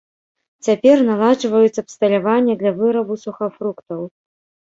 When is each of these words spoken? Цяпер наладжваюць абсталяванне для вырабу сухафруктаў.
Цяпер 0.67 0.95
наладжваюць 1.09 1.81
абсталяванне 1.83 2.57
для 2.61 2.71
вырабу 2.79 3.13
сухафруктаў. 3.27 4.01